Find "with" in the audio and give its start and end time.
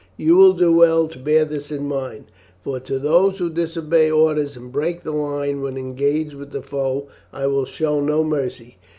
6.33-6.49